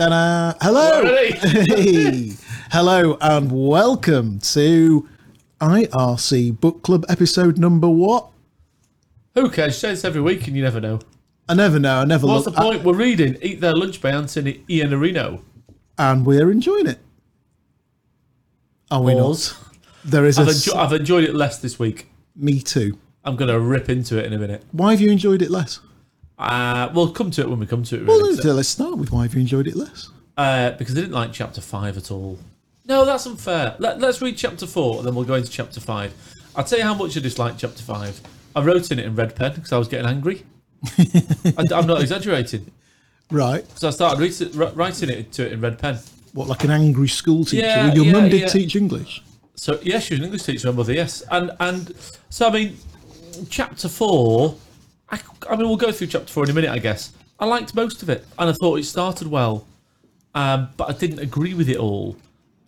[0.00, 0.54] Ta-da.
[0.62, 1.04] Hello.
[1.04, 2.32] Hey.
[2.72, 5.06] Hello and welcome to
[5.60, 8.30] IRC Book Club episode number what?
[9.34, 9.76] Who cares?
[9.76, 11.00] Say this every week and you never know.
[11.50, 11.98] I never know.
[11.98, 12.58] I never What's the look.
[12.58, 12.82] I- point?
[12.84, 15.42] We're reading Eat Their Lunch by Anthony Iannarino.
[15.98, 16.98] and we're enjoying it.
[18.90, 19.52] Are we Pause.
[19.52, 19.76] not?
[20.06, 22.08] There is a I've, s- enjo- I've enjoyed it less this week.
[22.34, 22.96] me too.
[23.22, 24.64] I'm going to rip into it in a minute.
[24.72, 25.80] Why have you enjoyed it less?
[26.40, 28.06] Uh, we'll come to it when we come to it.
[28.06, 28.34] Well, Really.
[28.34, 30.08] let's, let's start with why have you enjoyed it less?
[30.38, 32.38] uh, because I didn't like chapter 5 at all.
[32.86, 33.76] No, that's unfair.
[33.78, 36.14] Let, let's read chapter 4 and then we'll go into chapter 5.
[36.56, 38.20] I'll tell you how much I disliked chapter 5.
[38.56, 40.44] I wrote in it in red pen because I was getting angry.
[40.98, 42.70] I, am not exaggerating.
[43.30, 43.64] Right.
[43.78, 45.98] So I started writing it to it in red pen.
[46.32, 47.66] What, like an angry school teacher?
[47.66, 48.48] Yeah, Your yeah, mum did yeah.
[48.48, 49.22] teach English.
[49.56, 50.94] So yes, she was an English teacher, my mother.
[50.94, 51.92] Yes, and and
[52.30, 52.76] so I mean,
[53.50, 54.54] chapter four.
[55.10, 57.12] I, I mean, we'll go through chapter four in a minute, I guess.
[57.38, 59.66] I liked most of it, and I thought it started well,
[60.34, 62.16] um, but I didn't agree with it all.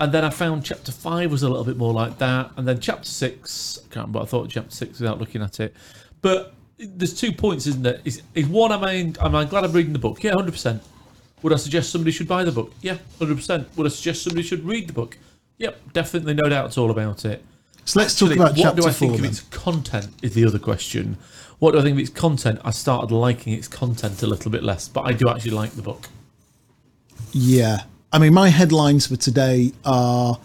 [0.01, 2.81] And then I found chapter five was a little bit more like that, and then
[2.81, 3.79] chapter six.
[3.79, 4.21] I can't remember.
[4.21, 5.75] What I thought chapter six without looking at it,
[6.23, 8.01] but there's two points, isn't there?
[8.05, 10.25] Is, is one, am I, am I glad I'm reading the book?
[10.25, 10.83] Yeah, hundred percent.
[11.43, 12.73] Would I suggest somebody should buy the book?
[12.81, 13.69] Yeah, hundred percent.
[13.77, 15.19] Would I suggest somebody should read the book?
[15.59, 17.45] Yep, definitely, no doubts all about it.
[17.85, 19.31] So let's talk Actually, about what chapter do I four think of then.
[19.31, 21.19] its content is the other question.
[21.63, 22.59] What do I think of its content?
[22.65, 25.83] I started liking its content a little bit less, but I do actually like the
[25.83, 26.09] book.
[27.31, 27.85] Yeah.
[28.13, 30.41] I mean, my headlines for today are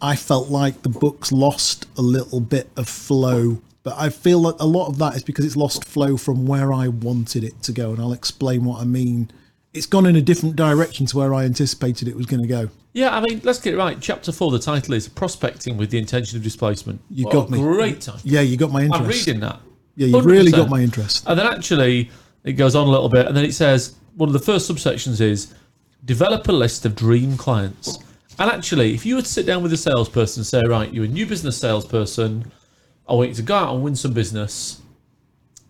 [0.00, 4.60] I felt like the book's lost a little bit of flow, but I feel that
[4.60, 7.72] a lot of that is because it's lost flow from where I wanted it to
[7.72, 9.32] go, and I'll explain what I mean.
[9.74, 12.70] It's gone in a different direction to where I anticipated it was going to go.
[12.92, 14.00] Yeah, I mean, let's get it right.
[14.00, 17.58] Chapter four, the title is "Prospecting with the Intention of Displacement." You What got me.
[17.58, 18.20] Great title.
[18.22, 19.02] Yeah, you got my interest.
[19.02, 19.62] I'm reading that.
[19.98, 20.56] Yeah, you've really 100%.
[20.56, 21.24] got my interest.
[21.26, 22.10] And then actually,
[22.44, 25.20] it goes on a little bit, and then it says one of the first subsections
[25.20, 25.52] is
[26.04, 27.98] develop a list of dream clients.
[28.38, 31.06] And actually, if you were to sit down with a salesperson and say, right, you're
[31.06, 32.50] a new business salesperson,
[33.08, 34.80] I want you to go out and win some business,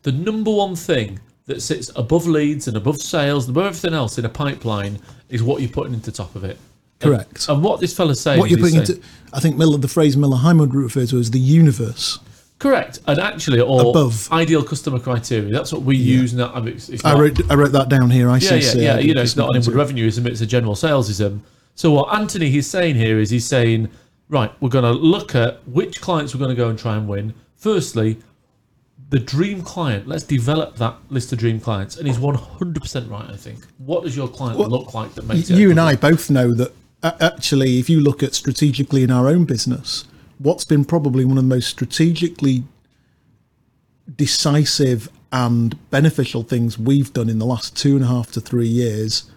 [0.02, 4.18] the number one thing that sits above leads and above sales and above everything else
[4.18, 4.98] in a pipeline
[5.30, 6.58] is what you're putting into the top of it.
[7.00, 7.48] Correct.
[7.48, 9.88] And what this fella's saying what you're is putting saying- into, I think Miller, the
[9.88, 12.18] phrase Miller Heiman referred to as the universe.
[12.58, 12.98] Correct.
[13.06, 14.30] And actually, or Above.
[14.32, 15.52] ideal customer criteria.
[15.52, 16.52] That's what we use now.
[16.52, 18.28] I mean, it's, it's I wrote, I wrote that down here.
[18.28, 18.82] I yeah, yeah, see.
[18.82, 18.98] yeah.
[18.98, 21.40] You know, it's not an inward revenueism; it's a general salesism.
[21.76, 23.88] So what Anthony he's saying here is he's saying,
[24.28, 27.06] right, we're going to look at which clients we're going to go and try and
[27.06, 27.32] win.
[27.54, 28.18] Firstly,
[29.10, 30.08] the dream client.
[30.08, 33.30] Let's develop that list of dream clients, and he's one hundred percent right.
[33.30, 33.64] I think.
[33.78, 35.56] What does your client look like that makes it?
[35.56, 36.72] you and I both know that
[37.04, 40.07] uh, actually, if you look at strategically in our own business,
[40.38, 42.64] what's been probably one of the most strategically
[44.16, 48.66] decisive and beneficial things we've done in the last two and a half to three
[48.68, 49.30] years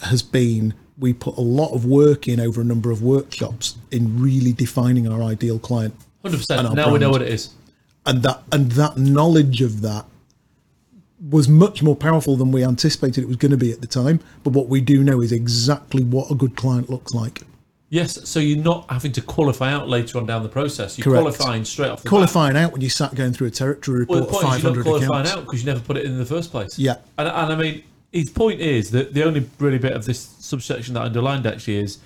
[0.00, 4.18] has been we put a lot of work in over a number of workshops in
[4.20, 6.66] really defining our ideal client Hundred and percent.
[6.68, 7.50] our Now we know what it is.
[8.06, 10.06] and that and that knowledge of that
[11.30, 14.20] was much more powerful than we anticipated it was going to be at the time
[14.42, 17.42] but what we do know is exactly what a good client looks like
[17.88, 18.28] Yes.
[18.28, 20.98] So you're not having to qualify out later on down the process.
[20.98, 21.22] You're Correct.
[21.22, 22.10] qualifying straight off the bat.
[22.10, 24.62] qualifying out when you sat going through a territory report Well, the of point is
[24.64, 26.50] you're not 500 qualifying accounts out because you never put it in in the first
[26.50, 26.78] place.
[26.78, 26.96] Yeah.
[27.16, 30.94] And, and I mean, his point is that the only really bit of this subsection
[30.94, 31.98] that I underlined actually is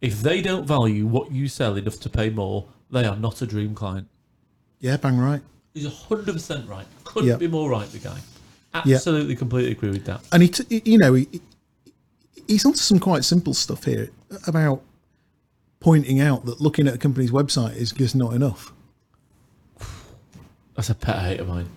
[0.00, 3.46] if they don't value what you sell enough to pay more, they are not a
[3.46, 4.08] dream client.
[4.80, 5.42] yeah bang right
[5.74, 6.86] He's 100% right.
[7.04, 7.36] Couldn't Yeah.
[7.36, 8.18] be more right, the guy.
[8.74, 10.20] Absolutely, completely agree with that.
[10.32, 11.40] and he t- you know he,
[12.48, 14.10] he's onto some quite simple stuff here
[14.48, 14.82] about
[15.80, 18.72] pointing out that looking at a company's website is just not enough
[20.76, 21.68] That's a pet hate of mine.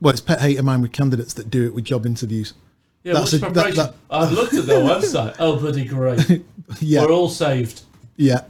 [0.00, 2.54] well it's pet hate of mine with candidates that do it with job interviews
[3.02, 3.76] Yeah, That's what's a- that- preparation?
[3.76, 5.36] that- I've looked at their website.
[5.38, 6.42] Oh, bloody great.
[6.80, 7.82] yeah We're all saved.
[8.16, 8.42] yeah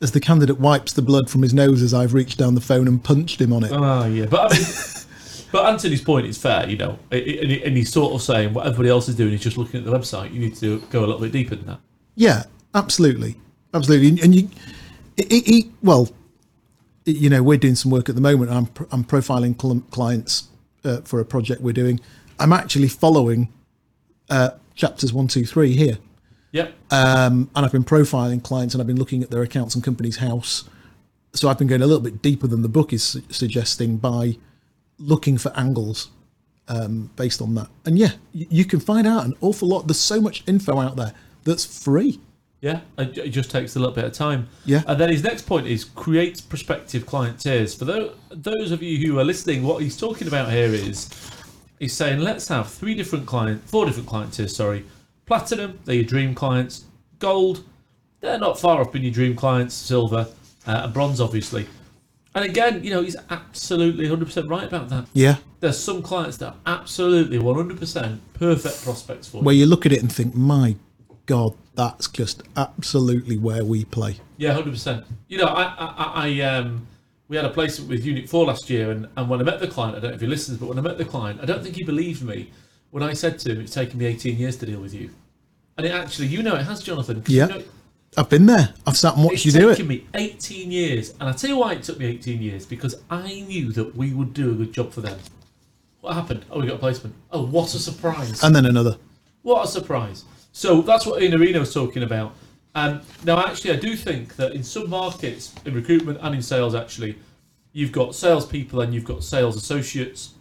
[0.00, 2.86] as the candidate wipes the blood from his nose as I've reached down the phone
[2.86, 3.72] and punched him on it.
[3.72, 4.66] Oh yeah, but I mean,
[5.52, 8.22] but Anthony's point is fair, you know, I- I- and he- and he's sort of
[8.22, 10.32] saying what everybody else is doing is just looking at the website.
[10.32, 11.80] You need to go a little bit deeper than that.
[12.14, 12.44] Yeah,
[12.76, 13.36] absolutely,
[13.74, 14.22] absolutely.
[14.22, 14.48] And you,
[15.16, 16.08] it, it- well,
[17.04, 18.50] you know, we're doing some work at the moment.
[18.50, 20.48] I'm I'm profiling cl- clients
[20.84, 22.00] uh, for a project we're doing.
[22.38, 23.48] I'm actually following
[24.30, 25.96] uh, chapters one, two, three here,
[26.52, 26.74] Yep.
[26.90, 30.18] um, and I've been profiling clients and I've been looking at their accounts and Companies
[30.18, 30.68] House.
[31.32, 34.36] So I've been going a little bit deeper than the book is su- suggesting by
[34.98, 36.10] looking for angles
[36.68, 37.68] um, based on that.
[37.86, 39.86] And yeah, you can find out an awful lot.
[39.86, 41.14] There's so much info out there
[41.44, 42.20] that's free.
[42.60, 44.48] Yeah, it just takes a little bit of time.
[44.64, 44.82] Yeah.
[44.86, 47.74] And then his next point is create prospective client tiers.
[47.74, 51.08] For those, those of you who are listening, what he's talking about here is
[51.78, 54.84] he's saying let's have three different client, four different client tiers, sorry,
[55.28, 56.86] Platinum, they're your dream clients.
[57.18, 57.62] Gold,
[58.20, 59.74] they're not far off being your dream clients.
[59.74, 60.26] Silver
[60.66, 61.66] uh, and bronze, obviously.
[62.34, 65.06] And again, you know, he's absolutely 100% right about that.
[65.12, 65.36] Yeah.
[65.60, 69.42] There's some clients that are absolutely 100% perfect prospects for you.
[69.42, 70.76] Where you look at it and think, my
[71.28, 74.16] God, that's just absolutely where we play.
[74.38, 75.04] Yeah, hundred percent.
[75.28, 76.86] You know, I, I, I, um,
[77.28, 79.68] we had a placement with Unit Four last year, and, and when I met the
[79.68, 81.62] client, I don't know if he listens, but when I met the client, I don't
[81.62, 82.50] think he believed me
[82.92, 85.10] when I said to him, "It's taken me eighteen years to deal with you,"
[85.76, 87.22] and it actually, you know, it has, Jonathan.
[87.26, 87.48] Yeah.
[87.48, 87.64] You know,
[88.16, 88.72] I've been there.
[88.86, 89.72] I've sat and watched you do it.
[89.72, 92.64] It's taken me eighteen years, and I tell you why it took me eighteen years
[92.64, 95.18] because I knew that we would do a good job for them.
[96.00, 96.46] What happened?
[96.50, 97.14] Oh, we got a placement.
[97.30, 98.42] Oh, what a surprise!
[98.42, 98.96] And then another.
[99.42, 100.24] What a surprise.
[100.58, 102.34] So that's what Iannarino was talking about.
[102.74, 106.74] Um, now, actually, I do think that in some markets, in recruitment and in sales,
[106.74, 107.16] actually,
[107.72, 110.34] you've got salespeople and you've got sales associates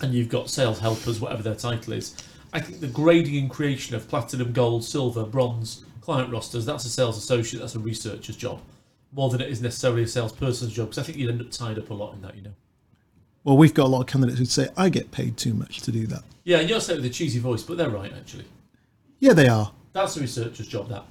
[0.00, 2.16] and you've got sales helpers, whatever their title is.
[2.54, 6.88] I think the grading and creation of platinum, gold, silver, bronze client rosters, that's a
[6.88, 8.62] sales associate, that's a researcher's job,
[9.12, 11.78] more than it is necessarily a salesperson's job, because I think you'd end up tied
[11.78, 12.54] up a lot in that, you know.
[13.44, 15.92] Well, we've got a lot of candidates who'd say, I get paid too much to
[15.92, 16.22] do that.
[16.44, 18.46] Yeah, and you're saying with a cheesy voice, but they're right, actually.
[19.20, 19.72] Yeah, they are.
[19.92, 21.04] That's a researcher's job, that.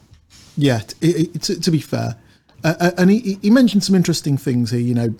[0.57, 2.15] Yeah, t- it, it, to, to be fair.
[2.63, 4.80] Uh, uh, and he, he mentioned some interesting things here.
[4.80, 5.15] You know,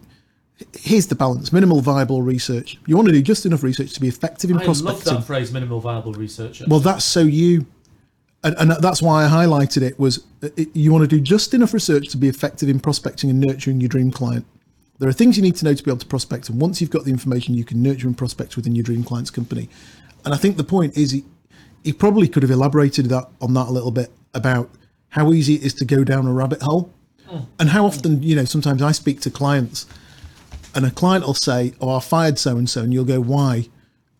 [0.80, 2.80] here's the balance minimal viable research.
[2.88, 5.16] You want to do just enough research to be effective in I love prospecting.
[5.16, 6.62] that phrase, minimal viable research.
[6.68, 7.66] Well, that's so you,
[8.44, 10.00] and, and that's why I highlighted it.
[10.00, 13.30] Was uh, it, you want to do just enough research to be effective in prospecting
[13.30, 14.46] and nurturing your dream client.
[15.00, 16.90] There are things you need to know to be able to prospect, and once you've
[16.90, 19.70] got the information, you can nurture and prospect within your dream client's company.
[20.26, 21.22] And I think the point is,
[21.88, 24.70] he, probably could have elaborated that on that a little bit about
[25.10, 26.94] how easy it is to go down a rabbit hole,
[27.28, 27.40] hmm.
[27.60, 28.46] and how often you know.
[28.46, 29.86] Sometimes I speak to clients,
[30.76, 33.68] and a client will say, "Oh, I fired so and so," and you'll go, "Why?"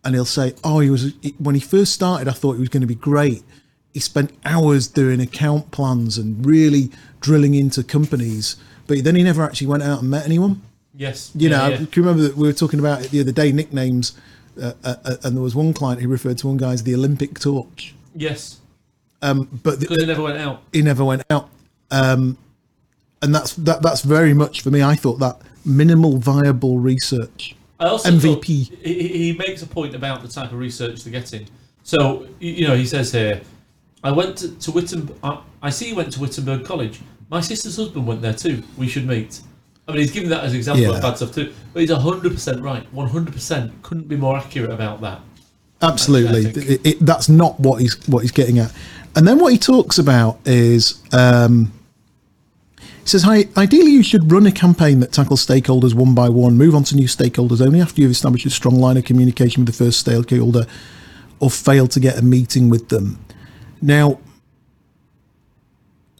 [0.04, 2.28] and he'll say, "Oh, he was when he first started.
[2.28, 3.42] I thought he was going to be great.
[3.92, 8.56] He spent hours doing account plans and really drilling into companies,
[8.86, 10.62] but then he never actually went out and met anyone.
[10.94, 11.30] yes.
[11.34, 11.76] You yeah, know, yeah.
[11.76, 14.12] can you remember that we were talking about it the other day nicknames,
[14.60, 16.94] uh, uh, uh, and there was one client who referred to one guy as the
[16.94, 18.60] Olympic torch, Yes.
[19.20, 20.62] but the, it never went out.
[20.72, 21.48] he never went out.
[21.90, 22.36] Um,
[23.22, 23.82] and that's that.
[23.82, 24.82] That's very much for me.
[24.82, 27.56] I thought that minimal viable research.
[27.80, 28.44] I also MVP.
[28.44, 31.46] he, he makes a point about the type of research they're getting.
[31.82, 33.40] So you you know, he says here,
[34.04, 35.16] I went to, to Wittenberg.
[35.22, 37.00] I, I see you went to Wittenberg College.
[37.30, 38.62] My sister's husband went there too.
[38.76, 39.40] We should meet.
[39.88, 40.96] I mean, he's giving that as an example Yeah.
[40.96, 41.52] of bad stuff too.
[41.72, 42.86] But he's hundred percent right.
[42.92, 45.20] One hundred percent couldn't be more accurate about that.
[45.80, 48.72] Absolutely, it, it, that's not what he's what he's getting at.
[49.16, 51.72] And then what he talks about is um,
[52.78, 56.58] he says, "Hi, ideally you should run a campaign that tackles stakeholders one by one.
[56.58, 59.74] Move on to new stakeholders only after you've established a strong line of communication with
[59.74, 60.66] the first stakeholder,
[61.40, 63.18] or failed to get a meeting with them."
[63.80, 64.18] Now,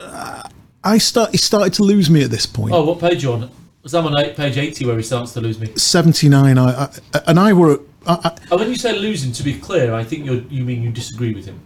[0.01, 0.38] uh,
[0.85, 1.31] I start.
[1.31, 2.73] He started to lose me at this point.
[2.73, 3.51] Oh, what page you on?
[3.83, 5.73] Was that on eight, page eighty where he starts to lose me?
[5.77, 6.59] Seventy nine.
[6.59, 6.85] I,
[7.15, 7.81] I and I were.
[8.07, 10.83] I, I, And when you say losing, to be clear, I think you you mean
[10.83, 11.61] you disagree with him.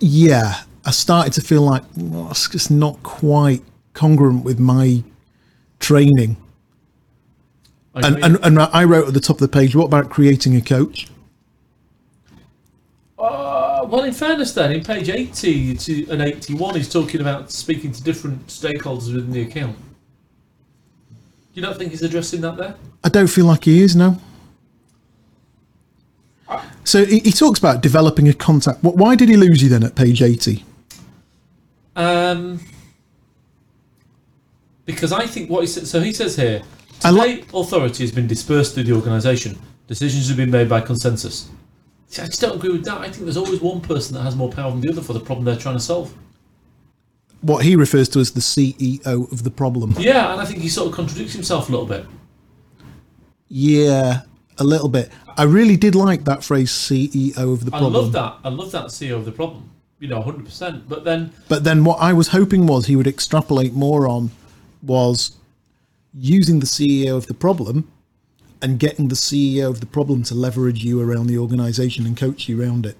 [0.00, 3.62] yeah, I started to feel like well, it's just not quite
[3.94, 5.02] congruent with my
[5.80, 6.36] training.
[7.94, 10.62] And, and and I wrote at the top of the page, what about creating a
[10.62, 11.08] coach?
[13.92, 18.02] Well, in fairness, then in page eighty to and eighty-one, he's talking about speaking to
[18.02, 19.76] different stakeholders within the account.
[19.76, 22.74] Do you not think he's addressing that there?
[23.04, 24.18] I don't feel like he is no.
[26.84, 28.82] So he, he talks about developing a contact.
[28.82, 28.96] What?
[28.96, 30.64] Why did he lose you then at page eighty?
[31.94, 32.60] Um,
[34.86, 35.86] because I think what he said.
[35.86, 36.62] So he says here,
[37.04, 39.58] I today like- authority has been dispersed through the organisation.
[39.86, 41.50] Decisions have been made by consensus.
[42.12, 42.98] See, I just don't agree with that.
[42.98, 45.20] I think there's always one person that has more power than the other for the
[45.20, 46.14] problem they're trying to solve.
[47.40, 49.94] What he refers to as the CEO of the problem.
[49.98, 52.04] Yeah, and I think he sort of contradicts himself a little bit.
[53.48, 54.20] Yeah,
[54.58, 55.10] a little bit.
[55.38, 57.96] I really did like that phrase, CEO of the problem.
[57.96, 58.36] I love that.
[58.44, 59.70] I love that CEO of the problem.
[59.98, 60.82] You know, 100%.
[60.86, 64.32] But then But then what I was hoping was he would extrapolate more on
[64.82, 65.38] was
[66.12, 67.90] using the CEO of the problem
[68.62, 72.48] and getting the CEO of the problem to leverage you around the organization and coach
[72.48, 72.96] you around it.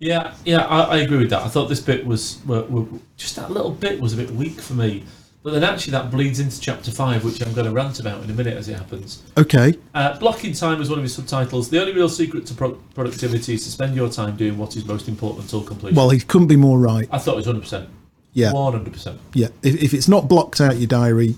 [0.00, 1.42] Yeah, yeah, I, I agree with that.
[1.42, 2.84] I thought this bit was were, were,
[3.16, 5.04] just that little bit was a bit weak for me.
[5.44, 8.30] But then actually that bleeds into chapter five, which I'm going to rant about in
[8.30, 9.22] a minute as it happens.
[9.36, 9.78] Okay.
[9.94, 11.68] Uh, blocking time is one of his subtitles.
[11.68, 14.86] The only real secret to pro- productivity is to spend your time doing what is
[14.86, 15.96] most important until completion.
[15.96, 17.06] Well, he couldn't be more right.
[17.12, 17.60] I thought it was 100.
[17.60, 17.90] percent
[18.32, 18.54] Yeah.
[18.54, 18.90] 100.
[18.90, 19.48] percent Yeah.
[19.62, 21.36] If, if it's not blocked out your diary,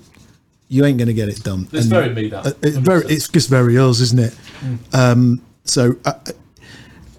[0.69, 1.67] you ain't going to get it done.
[1.71, 2.45] It's And, very me that.
[2.47, 3.01] uh, it's very.
[3.03, 3.11] 100%.
[3.11, 4.35] It's just very us, isn't it?
[4.93, 6.13] Um, so, uh,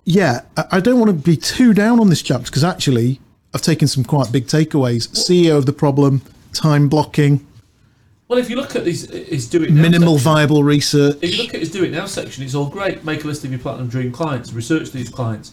[0.04, 3.20] yeah, I, I don't want to be too down on this chapter because actually,
[3.54, 5.08] I've taken some quite big takeaways.
[5.08, 7.46] CEO of the problem, time blocking,
[8.28, 11.16] Well, if you look at his, his do it now minimal section, viable research.
[11.22, 13.04] if you look at his do it now section, it's all great.
[13.04, 15.52] Make a list of your platinum dream clients, research these clients,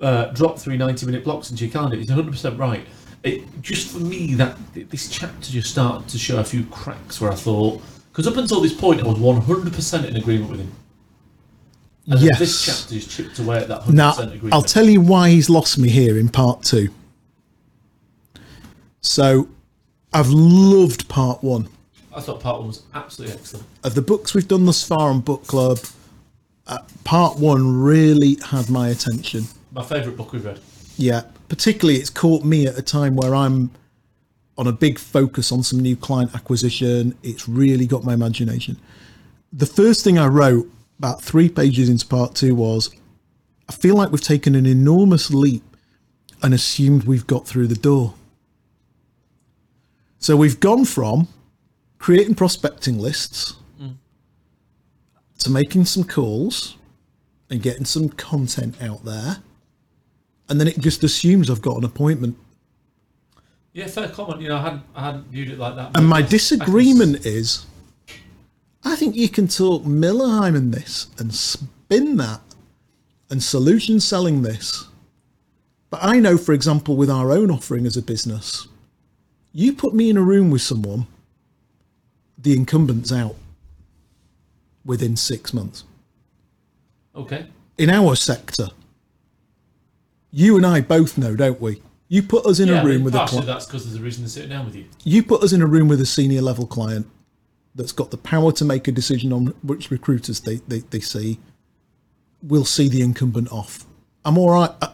[0.00, 1.96] uh, drop three 90 minute blocks into your calendar.
[1.96, 2.86] He's 100% right.
[3.24, 7.32] It, just for me, that this chapter just started to show a few cracks where
[7.32, 7.80] I thought,
[8.12, 10.72] because up until this point, I was 100% in agreement with him.
[12.06, 12.38] And Yes.
[12.38, 14.52] this chapter is chipped away at that 100% Now, agreement.
[14.52, 16.90] I'll tell you why he's lost me here in part two.
[19.00, 19.48] So,
[20.12, 21.68] I've loved part one.
[22.14, 23.66] I thought part one was absolutely excellent.
[23.82, 25.78] Of the books we've done thus far on Book Club,
[26.66, 29.46] uh, part one really had my attention.
[29.72, 30.60] My favourite book we've read.
[30.96, 33.70] Yeah, particularly it's caught me at a time where I'm
[34.56, 37.16] on a big focus on some new client acquisition.
[37.22, 38.78] It's really got my imagination.
[39.52, 42.94] The first thing I wrote about three pages into part two was
[43.68, 45.64] I feel like we've taken an enormous leap
[46.42, 48.14] and assumed we've got through the door.
[50.18, 51.28] So we've gone from
[51.98, 53.54] creating prospecting lists
[55.38, 56.76] to making some calls
[57.50, 59.38] and getting some content out there
[60.48, 62.36] and then it just assumes I've got an appointment.
[63.72, 64.40] Yeah, fair comment.
[64.40, 65.96] You know, I hadn't, I hadn't viewed it like that.
[65.96, 67.66] And my I can- disagreement is,
[68.84, 72.40] I think you can talk Miller Heiman this and spin that
[73.30, 74.86] and solution selling this.
[75.90, 78.68] But I know, for example, with our own offering as a business,
[79.52, 81.06] you put me in a room with someone,
[82.38, 83.36] the incumbent's out
[84.84, 85.84] within six months.
[87.16, 87.46] Okay.
[87.78, 88.68] In our sector,
[90.36, 91.80] you and I both know, don't we?
[92.08, 93.46] You put us in Yeah, a room but with a client.
[93.46, 94.84] that's because there's a reason they're sitting down with you.
[95.04, 97.06] you put us in a room with a senior level client
[97.74, 101.38] that's got the power to make a decision on which recruiters they, they, they see,
[102.42, 103.86] we'll see the incumbent off.
[104.24, 104.70] I'm all right.
[104.82, 104.92] I-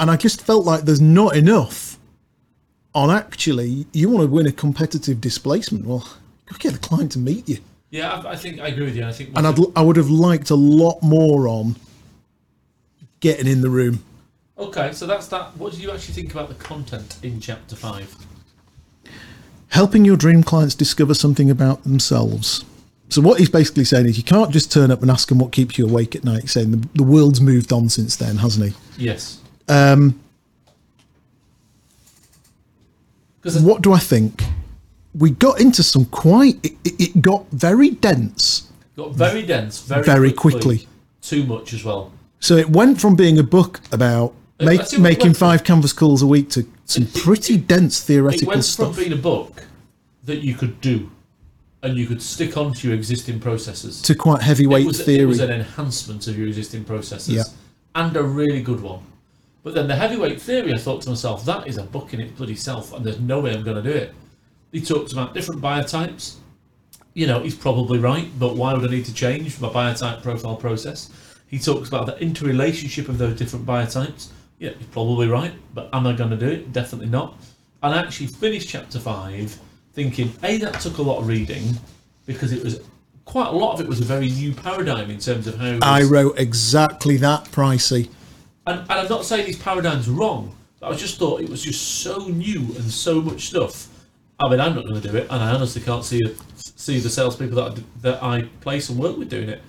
[0.00, 1.98] And I just felt like there's not enough
[2.94, 5.84] on actually, you want to win a competitive displacement.
[5.86, 6.06] Well,
[6.46, 7.58] go get the client to meet you.
[7.90, 9.04] Yeah, I, I think I agree with you.
[9.06, 11.76] I think And I'd, I would have liked a lot more on
[13.20, 14.04] getting in the room.
[14.58, 15.56] Okay, so that's that.
[15.56, 18.14] What do you actually think about the content in chapter five?
[19.74, 22.64] helping your dream clients discover something about themselves.
[23.08, 25.50] So what he's basically saying is you can't just turn up and ask them what
[25.50, 26.48] keeps you awake at night.
[26.48, 29.04] Saying the, the world's moved on since then, hasn't he?
[29.04, 29.40] Yes.
[29.68, 30.20] Um,
[33.42, 34.44] what do I think?
[35.14, 36.64] We got into some quite.
[36.64, 38.70] It, it- got very dense.
[38.96, 40.88] got very dense, very Very quickly, quickly.
[41.20, 42.12] Too much as well.
[42.40, 44.34] So it went from being a book about
[44.66, 48.04] make, making went five canvas calls a week to some It- it- pretty dense It
[48.06, 48.94] theoretical went stuff.
[48.94, 49.62] from being a book
[50.24, 51.10] that you could do,
[51.82, 54.00] and you could stick onto your existing processes.
[54.02, 55.22] to quite heavyweight it was, theory.
[55.22, 57.44] It was an enhancement of your existing processes, Yeah.
[57.94, 59.00] and a really good one.
[59.62, 62.32] But then the heavyweight theory, I thought to myself, that is a book in its
[62.36, 64.14] bloody self, and there's no way I'm going to do it.
[64.72, 66.36] He talks about different buyer types.
[67.14, 70.22] You know, he's probably right, but why would I need to change my buyer type
[70.22, 71.08] profile process?
[71.46, 74.30] He talks about the interrelationship of those different buyer types.
[74.58, 76.72] Yeah, he's probably right, but am I going to do it?
[76.72, 77.36] Definitely not.
[77.82, 79.58] And I actually finished chapter five
[79.92, 81.76] thinking, A, that took a lot of reading
[82.26, 82.80] because it was
[83.24, 85.78] quite a lot of it was a very new paradigm in terms of how.
[85.82, 88.08] I wrote exactly that, Pricey.
[88.66, 91.62] And, and I'm not saying these paradigms are wrong, but I just thought it was
[91.62, 93.88] just so new and so much stuff.
[94.40, 96.20] I mean, I'm not going to do it, and I honestly can't see
[96.56, 99.62] see the salespeople that I, that I place and work with doing it.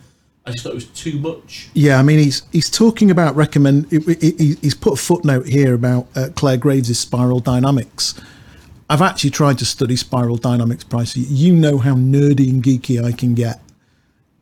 [0.47, 1.69] I just thought it was too much.
[1.73, 3.87] Yeah, I mean, he's he's talking about recommend.
[3.89, 8.13] he- he- He's put a footnote here about uh, Clare Graves' spiral dynamics.
[8.89, 11.25] I've actually tried to study spiral dynamics, Pricey.
[11.27, 13.59] You know how nerdy and geeky I can get,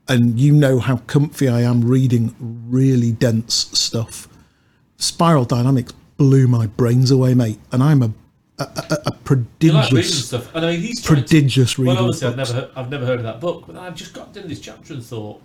[0.10, 2.36] and you know how comfy I am reading
[2.68, 4.28] really dense stuff.
[4.98, 8.12] Spiral dynamics blew my brains away, mate, and I'm a
[8.60, 9.12] a, a, a
[9.62, 11.96] You like prodigious, stuff, and I mean, he's trying to- prodigious reader.
[11.96, 14.28] Well, obviously, I've never, I've never heard of that book, but then I just got
[14.36, 15.42] into this chapter and thought,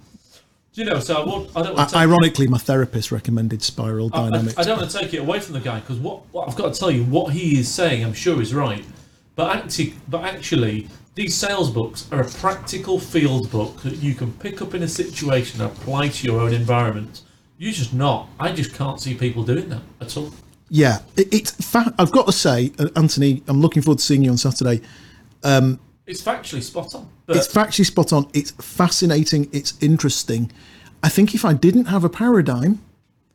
[0.73, 1.01] do you know?
[1.01, 4.59] So I won't, I don't want to Ironically, my therapist recommended spiral I, I, dynamics.
[4.59, 6.75] I don't want to take it away from the guy because what, what I've got
[6.75, 8.85] to tell you, what he is saying, I'm sure is right,
[9.35, 14.33] but actually, but actually, these sales books are a practical field book that you can
[14.35, 17.23] pick up in a situation and apply to your own environment.
[17.57, 18.29] You're just not.
[18.39, 20.33] I just can't see people doing that at all.
[20.71, 21.51] Yeah, it, it's.
[21.51, 24.81] Fa- I've got to say, uh, Anthony, I'm looking forward to seeing you on Saturday.
[26.09, 27.09] It's factually spot on.
[27.29, 28.29] It's factually spot on.
[28.35, 29.49] It's fascinating.
[29.53, 30.51] It's interesting.
[31.03, 32.81] I think if I didn't have a paradigm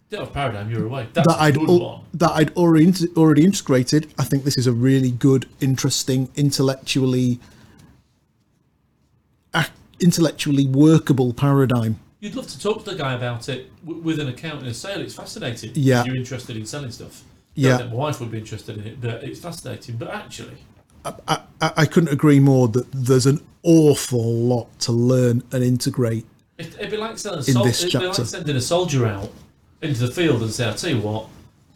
[0.09, 1.07] don't have paradigm, you're away.
[1.13, 2.01] That's that a I'd good al- one.
[2.13, 7.39] that I'd already already integrated, I think this is a really good, interesting, intellectually
[9.99, 11.97] intellectually workable paradigm.
[12.19, 14.73] You'd love to talk to the guy about it w- with an account and a
[14.73, 14.99] sale.
[14.99, 15.71] It's fascinating.
[15.75, 16.01] Yeah.
[16.01, 17.23] If you're interested in selling stuff.
[17.55, 17.77] Don't Yeah.
[17.85, 19.95] my wife would be interested in it, but it's fascinating.
[19.97, 20.57] But actually,
[21.05, 26.25] I, I, I couldn't agree more that there's an awful lot to learn and integrate.
[26.57, 28.25] it, it'd be like sending In sol- this it'd be like chapter.
[28.25, 29.31] sending a soldier out
[29.81, 31.27] into the field and say, "I'll tell you what,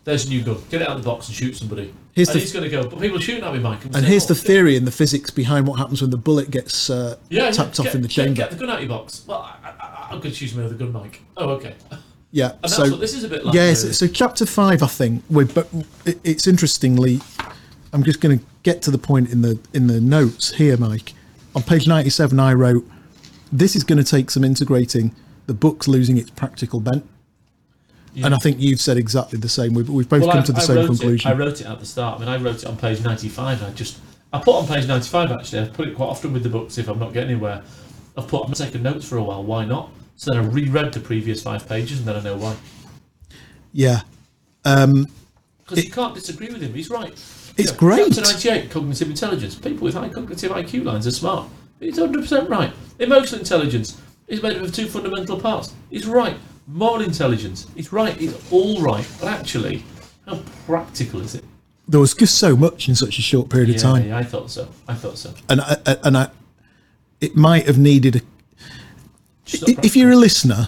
[0.06, 0.58] there's a new gun.
[0.70, 2.70] Get it out of the box and shoot somebody." Here's and the- he's going to
[2.70, 4.78] go, "But people are shooting at me, Mike." And say, here's "Oh, the get- theory
[4.78, 7.86] and the physics behind what happens when the bullet gets uh, Yeah, tapped yeah, off
[7.88, 8.36] get, in the get- chamber.
[8.36, 9.24] Get, the gun out of your box.
[9.28, 11.22] Well, I, I, I'm going to choose my other gun, Mike.
[11.36, 11.76] Oh, okay.
[11.92, 12.00] And
[12.32, 12.54] Yeah.
[12.62, 13.54] that's so what this is a bit like.
[13.56, 13.76] yeah, really.
[13.76, 15.68] so, so chapter five, I think, we but
[16.24, 17.20] it's interestingly,
[17.98, 21.14] I'm just going to get to the point in the in the notes here, Mike.
[21.56, 22.88] On page 97, I wrote,
[23.52, 25.16] "This is going to take some integrating.
[25.48, 27.04] The book's losing its practical bent."
[28.24, 29.74] And I think you've said exactly the same.
[29.74, 31.32] We've, we've both Well, come I, to the I same conclusion.
[31.32, 32.18] It, I wrote it at the start.
[32.18, 33.64] I mean, I wrote it on page 95.
[33.64, 34.00] I just,
[34.32, 35.62] I put on page 95 actually.
[35.62, 37.64] I put it quite often with the books if I'm not getting anywhere.
[38.16, 39.44] I've put, I'm taking notes for a while.
[39.44, 39.92] Why not?
[40.16, 42.56] So then I reread the previous five pages and then I know why.
[43.72, 44.02] yeah,
[44.66, 45.06] um,
[45.60, 46.74] Because you can't disagree with him.
[46.74, 47.14] He's right.
[47.58, 48.14] It's great.
[48.14, 49.56] Chapter 98, cognitive intelligence.
[49.56, 51.50] People with high cognitive IQ lines are smart.
[51.80, 52.72] He's 100% right.
[53.00, 55.74] Emotional intelligence is made up of two fundamental parts.
[55.90, 56.38] He's right.
[56.68, 57.68] Moral intelligence.
[57.76, 58.20] He's right.
[58.22, 59.08] It's all right.
[59.20, 59.84] But actually,
[60.26, 61.44] how practical is it?
[61.90, 64.06] there was just so much in such a short period of time.
[64.06, 64.68] yeah, I thought so.
[64.90, 65.34] I thought so.
[65.48, 66.30] and I, and I,
[67.22, 68.18] it might have needed.
[68.18, 68.22] A,
[69.46, 70.68] Just not i- if you're a listener,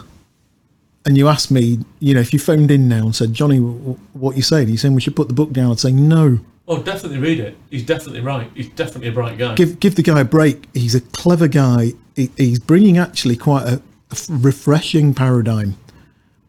[1.05, 4.37] and you ask me, you know, if you phoned in now and said, Johnny, what
[4.37, 4.67] you saying?
[4.69, 5.71] Are you saying we should put the book down?
[5.71, 6.39] I'd say no.
[6.69, 7.57] Oh, definitely read it.
[7.71, 8.49] He's definitely right.
[8.53, 9.55] He's definitely a bright guy.
[9.55, 10.67] Give give the guy a break.
[10.75, 11.93] He's a clever guy.
[12.15, 13.81] He, he's bringing actually quite a
[14.29, 15.77] refreshing paradigm,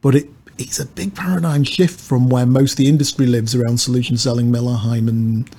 [0.02, 3.80] but it it's a big paradigm shift from where most of the industry lives around
[3.80, 5.56] solution selling, Miller Heiman, and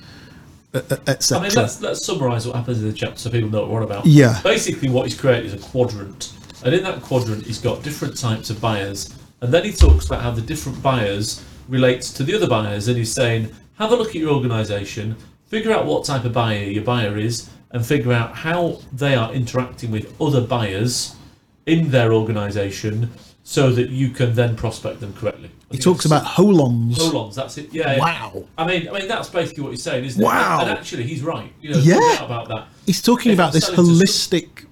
[1.08, 1.38] etc.
[1.38, 3.82] I mean, let's let's summarise what happens in the chapter so people know what we're
[3.82, 4.06] about.
[4.06, 4.40] Yeah.
[4.44, 6.32] Basically, what he's created is a quadrant,
[6.64, 10.22] and in that quadrant, he's got different types of buyers, and then he talks about
[10.22, 14.08] how the different buyers relates to the other buyers, and he's saying, have a look
[14.10, 15.16] at your organisation,
[15.46, 19.32] figure out what type of buyer your buyer is, and figure out how they are
[19.32, 21.16] interacting with other buyers
[21.66, 23.10] in their organisation,
[23.44, 25.50] so that you can then prospect them correctly.
[25.70, 26.94] he talks about holons.
[26.94, 27.72] Holons, that's it.
[27.72, 27.94] Yeah.
[27.94, 27.98] yeah.
[27.98, 28.44] Wow.
[28.56, 30.58] I mean, I mean that's basically what he's saying, isn't Wow.
[30.60, 30.62] it?
[30.68, 31.52] And actually, he's right.
[31.60, 32.24] You know, Yeah.
[32.24, 32.68] about that.
[32.86, 34.66] He's talking If about this holistic,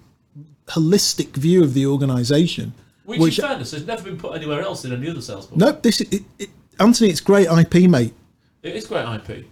[0.69, 2.75] holistic view of the organisation.
[3.05, 5.59] Which, in fairness, has never been put anywhere else in any other sales book.
[5.59, 8.15] no, this it, it, Anthony, it's great IP, mate.
[8.63, 9.47] It is great IP.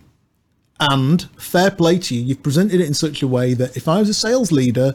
[0.81, 2.23] And fair play to you.
[2.23, 4.95] You've presented it in such a way that if I was a sales leader,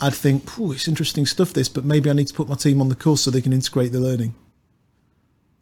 [0.00, 2.80] I'd think, "Phew, it's interesting stuff, this, but maybe I need to put my team
[2.80, 4.34] on the course so they can integrate the learning.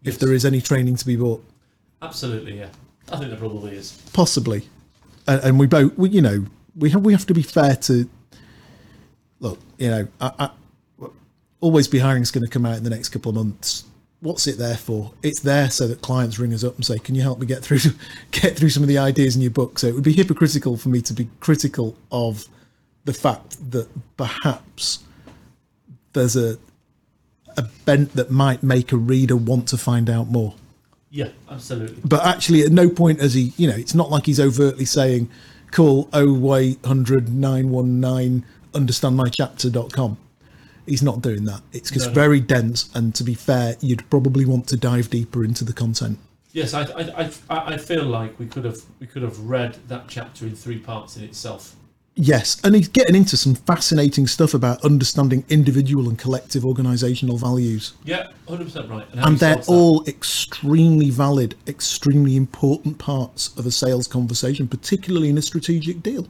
[0.04, 1.44] If there is any training to be bought,
[2.02, 2.68] Absolutely, yeah.
[3.10, 3.92] I think there probably is.
[4.12, 4.68] possibly.
[5.28, 8.08] And, and we both, we, you know, we have we have to be fair to.
[9.38, 10.50] Look, you know, I, I,
[11.60, 13.84] always be hiring is going to come out in the next couple of months.
[14.22, 15.12] What's it there for?
[15.22, 17.62] It's there so that clients ring us up and say, "Can you help me get
[17.62, 17.80] through
[18.30, 20.88] get through some of the ideas in your book?" So it would be hypocritical for
[20.88, 22.46] me to be critical of
[23.04, 25.00] the fact that perhaps
[26.12, 26.56] there's a
[27.56, 30.54] a bent that might make a reader want to find out more.
[31.10, 32.00] Yeah, absolutely.
[32.04, 35.28] But actually, at no point has he, you know, it's not like he's overtly saying,
[35.70, 40.16] call 0800 919 understandmychapter.com.
[40.86, 41.62] He's not doing that.
[41.72, 42.12] It's just No.
[42.12, 42.90] very dense.
[42.94, 46.18] And to be fair, you'd probably want to dive deeper into the content.
[46.52, 50.04] Yes, I, I, I, I feel like we could have we could have read that
[50.08, 51.76] chapter in three parts in itself.
[52.14, 52.60] Yes.
[52.62, 57.94] And he's getting into some fascinating stuff about understanding individual and collective organizational values.
[58.04, 59.06] Yeah, hundred percent right.
[59.14, 65.38] how And they're all extremely valid, extremely important parts of a sales conversation, particularly in
[65.38, 66.28] a strategic deal.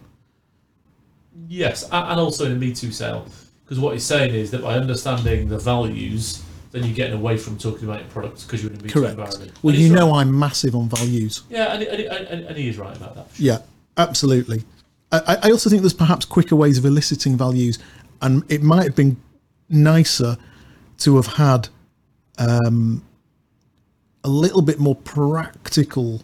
[1.48, 3.26] Yes, and also in a Me Too sale,
[3.64, 7.58] because what he's saying is that by understanding the values, then you're getting away from
[7.58, 9.18] talking about your products because you're in a Me Too Correct.
[9.18, 9.52] environment.
[9.62, 9.98] Well, And you right.
[10.00, 11.42] know I'm massive on values.
[11.50, 13.26] Yeah, and, and, and, he is right about that.
[13.34, 13.46] sure.
[13.46, 13.58] Yeah,
[13.96, 14.64] absolutely.
[15.10, 17.78] I, I also think there's perhaps quicker ways of eliciting values,
[18.22, 19.16] and it might have been
[19.68, 20.36] nicer
[20.98, 21.68] to have had
[22.38, 23.04] um,
[24.24, 26.22] a little bit more practical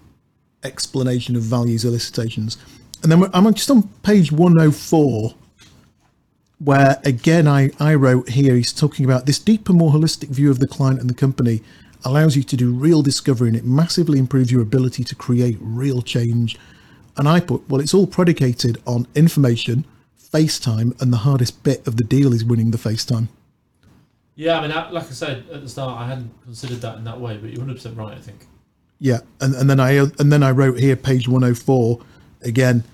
[0.65, 2.57] explanation of values elicitations.
[3.03, 5.35] And then we're- I'm just on page 104,
[6.59, 10.59] where again I, I wrote here, he's talking about this deeper, more holistic view of
[10.59, 11.63] the client and the company
[12.05, 16.03] allows you to do real discovery and it massively improves your ability to create real
[16.03, 16.57] change.
[17.17, 19.85] And I put, well, it's all predicated on information,
[20.33, 23.29] FaceTime, and the hardest bit of the deal is winning the FaceTime.
[24.37, 27.05] Yeah, I mean, I- like I said at the start, I hadn't considered that in
[27.05, 28.17] that way, but you're 100 percent right.
[28.17, 28.47] I think.
[29.01, 32.01] Yeah, and, and then I and then I wrote here page 104
[32.43, 32.85] again.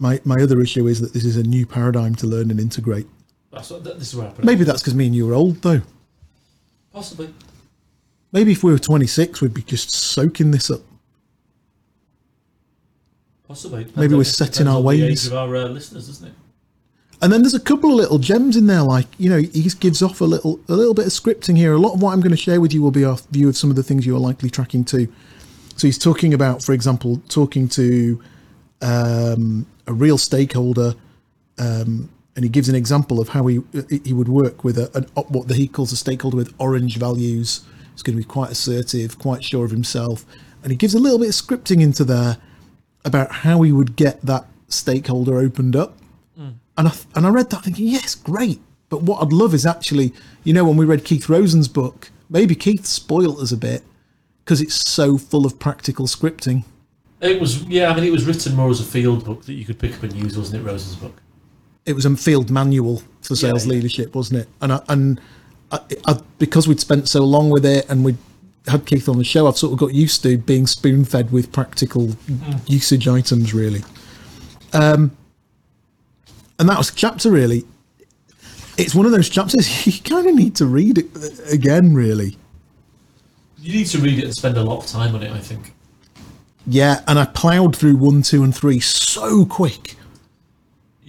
[0.00, 3.06] My my other issue is that this is a new paradigm to learn and integrate.
[3.52, 4.46] That's what, this is where I put it.
[4.46, 5.82] Maybe that's because me and you were old though.
[6.92, 7.32] Possibly.
[8.32, 10.80] Maybe if we were 26, we'd be just soaking this up.
[13.46, 13.86] Possibly.
[13.96, 15.26] Maybe we're setting our the ways.
[15.26, 16.34] age of our uh, listeners, doesn't it?
[17.22, 20.02] And then there's a couple of little gems in there, like you know, he gives
[20.02, 21.74] off a little a little bit of scripting here.
[21.74, 23.56] A lot of what I'm going to share with you will be our view of
[23.56, 25.12] some of the things you are likely tracking too.
[25.76, 28.22] So he's talking about, for example, talking to
[28.82, 30.94] um, a real stakeholder,
[31.58, 33.60] um, and he gives an example of how he
[34.04, 37.64] he would work with a, an, what he calls a stakeholder with orange values.
[37.92, 40.24] He's going to be quite assertive, quite sure of himself,
[40.62, 42.38] and he gives a little bit of scripting into there
[43.04, 45.98] about how he would get that stakeholder opened up.
[46.76, 48.60] And I, and I read that thinking, yes, great.
[48.88, 50.12] But what I'd love is actually,
[50.44, 53.82] you know, when we read Keith Rosen's book, maybe Keith spoiled us a bit
[54.44, 56.64] because it's so full of practical scripting.
[57.20, 59.64] It was, yeah, I mean, it was written more as a field book that you
[59.64, 61.20] could pick up and use, wasn't it, Rosen's book?
[61.84, 63.72] It was a field manual for sales yeah.
[63.72, 64.48] leadership, wasn't it?
[64.60, 65.20] And I, and
[65.70, 68.16] I, I, because we'd spent so long with it and we
[68.66, 71.52] had Keith on the show, I've sort of got used to being spoon fed with
[71.52, 72.16] practical
[72.66, 73.82] usage items, really.
[74.72, 75.16] Um,
[76.58, 77.64] and that was a chapter really.
[78.78, 82.36] It's one of those chapters you kind of need to read it again, really.
[83.58, 85.74] You need to read it and spend a lot of time on it, I think.
[86.66, 89.96] Yeah, and I ploughed through one, two, and three so quick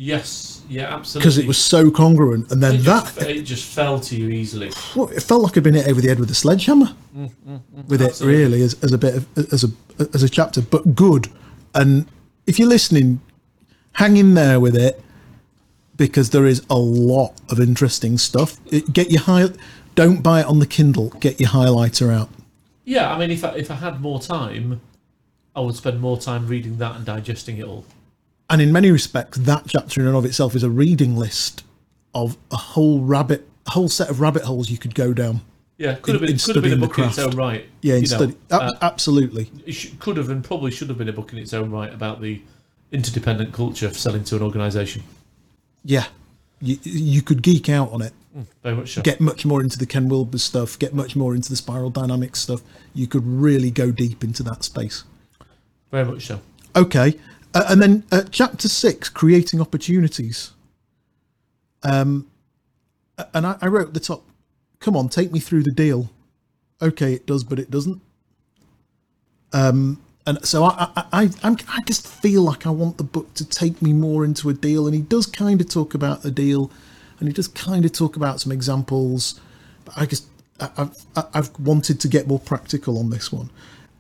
[0.04, 1.20] Yes, yeah, absolutely.
[1.22, 4.30] because it was so congruent, and then It that just, it just fell to you
[4.30, 4.72] easily.
[4.96, 7.60] well, it felt like I'd been hit over the head with a sledgehammer mm, mm,
[7.76, 9.68] mm, with it, really, as, as a bit of as a
[10.16, 11.28] as a chapter, but good.
[11.76, 12.08] And
[12.48, 13.22] if you're listening,
[13.94, 15.00] hang in there with it
[15.98, 18.58] because there is a lot of interesting stuff.
[18.72, 19.50] It, get your high,
[19.94, 21.10] don't buy it on the Kindle.
[21.20, 22.30] Get your highlighter out.
[22.86, 24.82] Yeah, I mean, if I, if I had more time,
[25.56, 27.86] I would spend more time reading that and digesting it all.
[28.50, 31.64] And in many respects, that chapter in and of itself is a reading list
[32.14, 35.42] of a whole rabbit, a whole set of rabbit holes you could go down.
[35.78, 37.66] Yeah, could have been in could have been a book in its own right.
[37.82, 39.50] Yeah, you instead, know, uh, absolutely.
[39.66, 41.92] it sh- could have and probably should have been a book in its own right
[41.92, 42.42] about the
[42.92, 45.02] interdependent culture of selling to an organisation.
[45.84, 46.06] Yeah,
[46.62, 48.14] you, you could geek out on it.
[48.64, 49.02] Very much so.
[49.02, 50.78] Get much more into the Ken Wilber stuff.
[50.78, 52.62] Get much more into the spiral dynamics stuff.
[52.94, 55.04] You could really go deep into that space.
[55.92, 56.42] Very much so.
[56.76, 57.20] Okay,
[57.54, 60.52] uh, and then uh, chapter six, creating opportunities.
[61.84, 62.28] Um,
[63.34, 64.24] and I, I wrote the top,
[64.80, 66.10] "Come on, take me through the deal."
[66.82, 68.02] Okay, it does, but it doesn't.
[69.54, 73.34] Um, and so I, I, I, I'm, I just feel like I want the book
[73.36, 76.32] to take me more into a deal, and he does kind of talk about the
[76.32, 76.72] deal,
[77.20, 79.40] and he does kind of talk about some examples,
[79.86, 80.28] but I just,
[80.60, 83.50] I, I've, I've wanted to get more practical on this one.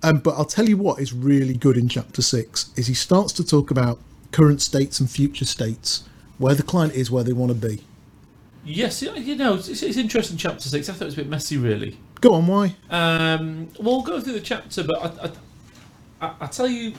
[0.03, 3.33] Um, but I'll tell you what is really good in chapter six is he starts
[3.33, 3.99] to talk about
[4.31, 6.03] current states and future states,
[6.37, 7.83] where the client is, where they want to be.
[8.63, 10.37] Yes, you know, it's, it's interesting.
[10.37, 10.87] Chapter six.
[10.89, 11.97] I thought it was a bit messy, really.
[12.19, 12.75] Go on, why?
[12.89, 16.93] Um, we'll go through the chapter, but I, I, I, I tell you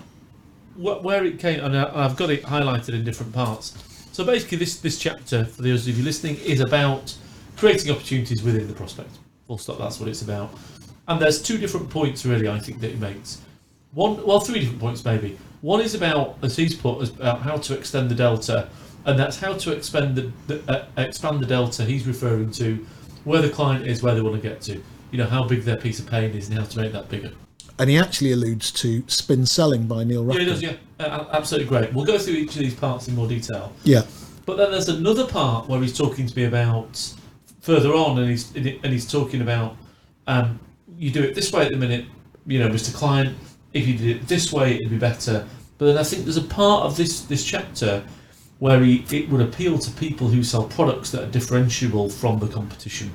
[0.75, 3.77] what, where it came, and I, I've got it highlighted in different parts.
[4.13, 7.15] So basically, this this chapter, for those of you listening, is about
[7.57, 9.11] creating opportunities within the prospect.
[9.47, 9.79] Full stop.
[9.79, 10.51] That's what it's about.
[11.09, 12.49] And there's two different points, really.
[12.49, 13.41] I think that he makes.
[13.93, 15.39] One, well, three different points maybe.
[15.61, 18.69] One is about, as he's put, as about how to extend the delta,
[19.05, 21.85] and that's how to expand the, the uh, expand the delta.
[21.85, 22.87] He's referring to
[23.25, 24.83] where the client is, where they want to get to.
[25.11, 27.33] You know how big their piece of pain is, and how to make that bigger.
[27.79, 30.63] And he actually alludes to spin selling by Neil Yeah, he does.
[30.63, 31.93] Yeah, uh, absolutely great.
[31.93, 33.73] We'll go through each of these parts in more detail.
[33.85, 34.03] Yeah.
[34.47, 37.15] But then there's another part where he's talking to me about
[37.61, 39.77] further on, and he's and he's talking about
[40.27, 40.59] um,
[41.03, 42.05] you do it this way at the minute,
[42.47, 42.95] you know, Mr.
[42.95, 43.37] Client.
[43.73, 45.45] If you did it this way, it'd be better.
[45.77, 48.05] But then I think there's a part of this this chapter
[48.61, 52.47] where he, it would appeal to people who sell products that are differentiable from the
[52.47, 53.11] competition.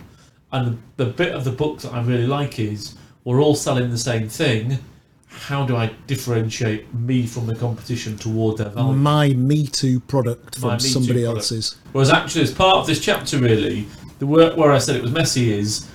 [0.52, 3.89] And the, the bit of the book that I really like is we're all selling
[3.89, 4.80] the same thing.
[5.28, 8.97] How do I differentiate me from the competition toward their value?
[8.97, 11.38] My Me Too product My from Me somebody product.
[11.38, 11.78] else's.
[11.93, 13.88] Whereas actually, as part of this chapter, really,
[14.19, 15.88] the work where I said it was messy is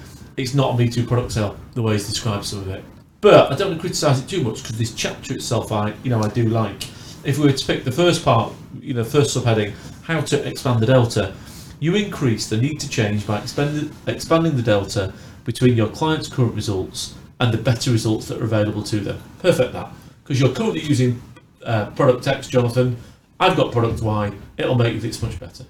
[0.43, 2.85] it's not a Me Too product sale the way he's described some of it.
[3.21, 6.11] But I don't want to criticise it too much because this chapter itself, I you
[6.11, 6.83] know I do like.
[7.25, 10.81] If we were to pick the first part, you know, first subheading, how to expand
[10.81, 11.35] the delta,
[11.79, 15.13] you increase the need to change by expanding the delta
[15.45, 19.23] between your client's current results and the better results that are available to them.
[19.39, 21.23] Perfect that because you're currently using
[21.65, 22.97] uh, product X, Jonathan.
[23.39, 24.33] I've got product Y.
[24.57, 25.65] It'll make this much better.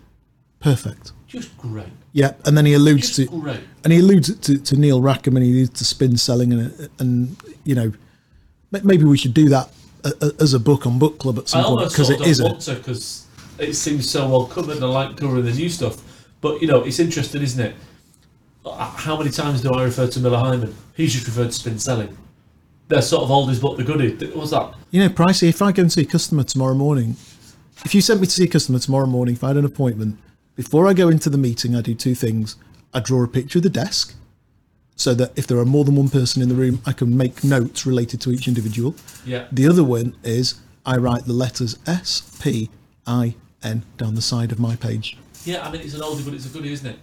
[0.62, 1.12] Perfect.
[1.26, 1.86] Just great.
[2.12, 3.60] Yeah, and then he alludes Just to great.
[3.84, 7.36] and he alludes to, to Neil Rackham and he alludes to spin selling and and
[7.64, 7.92] you know
[8.70, 9.70] maybe we should do that
[10.40, 12.74] as a book on book club at I some point because sort it is a
[12.74, 13.26] because
[13.58, 16.02] it seems so well covered and I like covering the new stuff.
[16.42, 17.74] But you know, it's interesting, isn't it?
[18.66, 20.74] Uh, How many times do I refer to Miller Heiman?
[20.96, 22.16] He's just referred to spin selling.
[22.88, 24.14] they're sort of old as but the goodie.
[24.36, 24.74] What's that?
[24.90, 27.16] You know, Pricey, if I go and see a customer tomorrow morning,
[27.86, 30.18] if you sent me to see a customer tomorrow morning, if I had an appointment,
[30.54, 32.56] before I go into the meeting, I do two things.
[32.94, 34.14] I draw a picture of the desk
[34.96, 37.42] so that if there are more than one person in the room, I can make
[37.42, 38.94] notes related to each individual.
[39.24, 39.46] Yeah.
[39.50, 42.70] The other one is I write the letters S, P,
[43.06, 45.16] I, N down the side of my page.
[45.44, 46.98] Yeah, I mean it's an oldie, but it's a goodie, isn't it?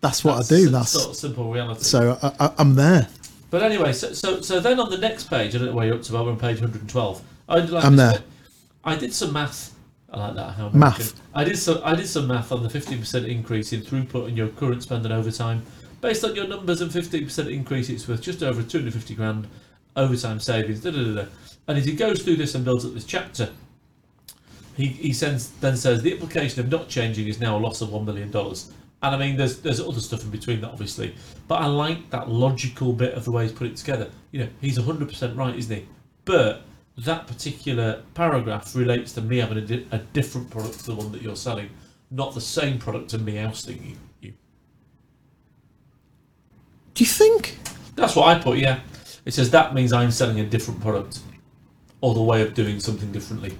[0.00, 0.68] That's what That's I do.
[0.68, 1.82] That's sort of simple reality.
[1.82, 3.08] so I, I, I'm there.
[3.50, 5.96] But anyway, so, so so then on the next page, I don't know where you're
[5.96, 7.22] up to, but we're on page 112.
[7.48, 8.18] I I'm there.
[8.84, 9.75] I did some math.
[10.10, 10.52] I like that.
[10.52, 11.20] How Math.
[11.34, 11.80] I did some.
[11.82, 15.12] I did some math on the 15% increase in throughput and your current spend and
[15.12, 15.62] overtime.
[16.00, 19.48] Based on your numbers and 15% increase, it's worth just over 250 grand
[19.96, 20.82] overtime savings.
[20.82, 21.28] Da, da, da, da.
[21.66, 23.50] And as he goes through this and builds up this chapter,
[24.76, 27.90] he, he sends, then says the implication of not changing is now a loss of
[27.90, 28.72] one million dollars.
[29.02, 31.14] And I mean, there's there's other stuff in between that, obviously,
[31.48, 34.10] but I like that logical bit of the way he's put it together.
[34.30, 35.86] You know, he's 100% right, isn't he?
[36.24, 36.62] But
[36.98, 41.12] that particular paragraph relates to me having a, di- a different product to the one
[41.12, 41.70] that you're selling,
[42.10, 43.96] not the same product and me ousting you.
[44.20, 44.34] you.
[46.94, 47.58] Do you think?
[47.96, 48.58] That's what I put.
[48.58, 48.80] Yeah,
[49.24, 51.20] it says that means I'm selling a different product,
[52.00, 53.56] or the way of doing something differently.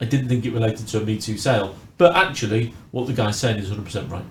[0.00, 3.38] I didn't think it related to a Me Too sale, but actually, what the guy's
[3.38, 4.24] saying is 100% right.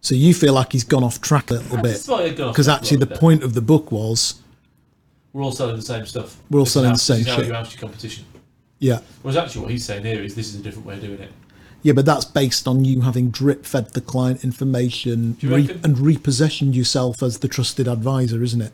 [0.00, 2.48] So you feel like he's gone off track a little bit just thought I'd go
[2.48, 3.18] off because actually the bit.
[3.18, 4.40] point of the book was
[5.36, 6.40] we're all selling the same stuff.
[6.48, 7.46] We're all This selling the same this shit.
[7.46, 8.24] you oust competition.
[8.78, 11.20] yeah Whereas actually, what he's saying here is this is a different way of doing
[11.20, 11.30] it.
[11.82, 16.74] yeah, but that's based on you having drip fed the client information re- and repositioned
[16.74, 18.72] yourself as the trusted advisor, isn't it?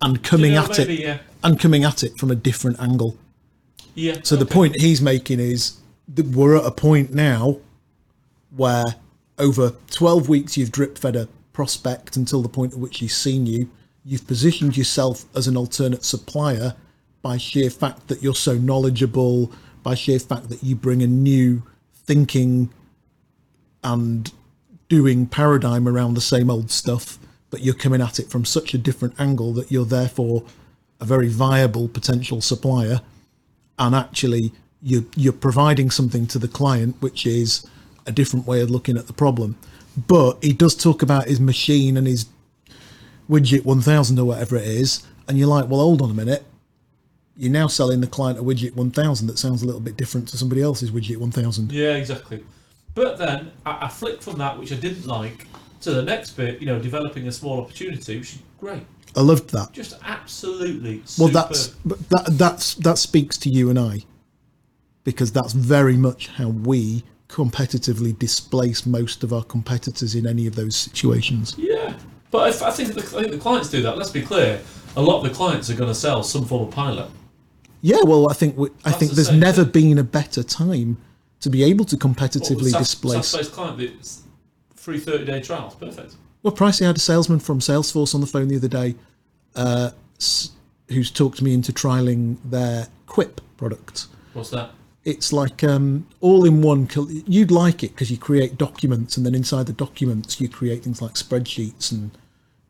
[0.00, 2.78] And coming You know, at maybe, it yeah, and coming at it from a different
[2.80, 3.16] angle.
[3.96, 4.18] yeah.
[4.22, 5.78] So the point he's making is
[6.14, 7.58] that we're at a point now
[8.54, 8.84] where
[9.38, 13.46] over 12 weeks you've drip fed a prospect until the point at which he's seen
[13.46, 13.68] you.
[14.08, 16.76] You've positioned yourself as an alternate supplier
[17.22, 19.50] by sheer fact that you're so knowledgeable,
[19.82, 22.70] by sheer fact that you bring a new thinking
[23.82, 24.32] and
[24.88, 27.18] doing paradigm around the same old stuff,
[27.50, 30.44] but you're coming at it from such a different angle that you're therefore
[31.00, 33.00] a very viable potential supplier.
[33.76, 37.66] And actually you're, you're providing something to the client which is
[38.06, 39.56] a different way of looking at the problem.
[39.96, 42.26] But he does talk about his machine and his
[43.28, 46.44] widget 1000 or whatever it is and you're like well hold on a minute
[47.36, 50.36] you're now selling the client a widget 1000 that sounds a little bit different to
[50.38, 52.42] somebody else's widget 1000 Yeah, exactly.
[52.94, 55.46] But then I, I flicked from that, which I didn't like,
[55.82, 56.60] to the next bit.
[56.60, 58.86] You know, developing a small opportunity, which is great.
[59.14, 61.02] i loved that Just absolutely.
[61.18, 63.98] well that's that that's that speaks to you and i
[65.04, 70.54] because that's very much how we competitively displace most of our competitors in any of
[70.54, 71.92] those situations Yeah,
[72.36, 73.96] but if, I think the, I think the clients do that.
[73.96, 74.60] Let's be clear.
[74.96, 77.08] A lot of the clients are going to sell some form of pilot.
[77.80, 79.72] Yeah, well, I think we, I think the there's never thing.
[79.72, 80.98] been a better time
[81.40, 83.28] to be able to competitively SaaS, displace.
[83.28, 84.22] SaaS-based client, it's
[84.74, 86.16] free thirty day trials, perfect.
[86.42, 88.94] Well, Pricey had a salesman from Salesforce on the phone the other day,
[89.54, 89.90] uh,
[90.88, 94.06] who's talked me into trialing their Quip product.
[94.32, 94.70] What's that?
[95.04, 96.88] It's like um, all in one.
[97.26, 101.00] You'd like it because you create documents, and then inside the documents you create things
[101.00, 102.10] like spreadsheets and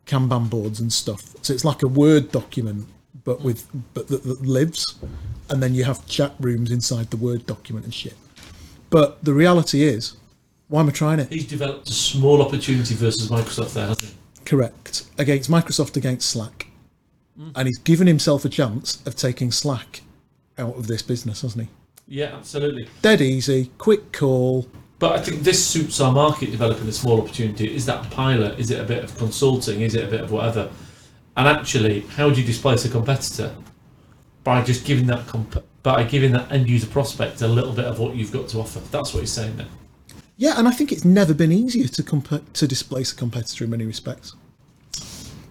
[0.07, 1.35] Kanban boards and stuff.
[1.43, 2.87] So it's like a Word document,
[3.23, 4.97] but with but that, that lives,
[5.49, 8.15] and then you have chat rooms inside the Word document and shit.
[8.89, 10.15] But the reality is,
[10.69, 11.31] why am I trying it?
[11.31, 14.17] He's developed a small opportunity versus Microsoft there, hasn't he?
[14.45, 15.05] Correct.
[15.17, 16.67] Against Microsoft, against Slack.
[17.37, 17.49] Hmm.
[17.55, 20.01] And he's given himself a chance of taking Slack
[20.57, 21.69] out of this business, hasn't he?
[22.07, 22.87] Yeah, absolutely.
[23.01, 24.67] Dead easy, quick call.
[24.99, 27.73] But I think this suits our market developing a small opportunity.
[27.73, 28.59] Is that a pilot?
[28.59, 29.81] Is it a bit of consulting?
[29.81, 30.69] Is it a bit of whatever?
[31.35, 33.55] And actually, how do you displace a competitor?
[34.43, 37.99] By just giving that comp- by giving that end user prospect a little bit of
[37.99, 38.79] what you've got to offer.
[38.91, 39.67] That's what he's saying there.
[40.37, 43.69] Yeah, and I think it's never been easier to comp- to displace a competitor in
[43.69, 44.35] many respects.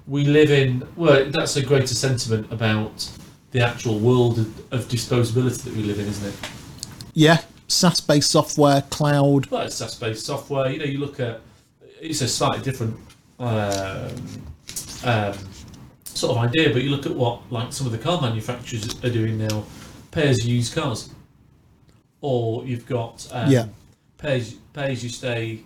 [0.06, 3.08] We live in well, that's a greater sentiment about
[3.52, 6.50] the actual world of, of disposability that we live in, isn't it?
[7.14, 9.46] Yeah, SaaS-based software, cloud.
[9.46, 10.70] Well, it's SaaS-based software.
[10.70, 11.40] You know, you look at
[12.00, 12.96] it's a slightly different
[13.38, 14.10] um,
[15.04, 15.34] um,
[16.04, 19.10] sort of idea, but you look at what like some of the car manufacturers are
[19.10, 19.64] doing now,
[20.10, 21.10] pay as you use cars,
[22.20, 23.66] or you've got um, Yeah.
[24.18, 25.60] pay-as-you-stay